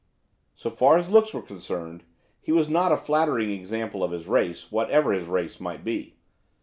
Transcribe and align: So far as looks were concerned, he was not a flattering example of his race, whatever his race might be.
So 0.55 0.71
far 0.71 0.97
as 0.97 1.11
looks 1.11 1.31
were 1.31 1.43
concerned, 1.43 2.01
he 2.41 2.51
was 2.51 2.67
not 2.71 2.91
a 2.91 2.97
flattering 2.97 3.51
example 3.51 4.03
of 4.03 4.09
his 4.09 4.25
race, 4.25 4.71
whatever 4.71 5.11
his 5.13 5.27
race 5.27 5.59
might 5.59 5.83
be. 5.83 6.15